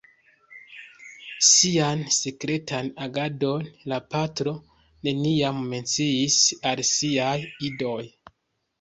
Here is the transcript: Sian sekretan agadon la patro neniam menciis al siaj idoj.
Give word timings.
Sian 1.47 2.01
sekretan 2.15 2.89
agadon 3.07 3.67
la 3.93 4.01
patro 4.17 4.57
neniam 5.11 5.63
menciis 5.71 6.43
al 6.75 6.87
siaj 6.97 7.41
idoj. 7.73 8.05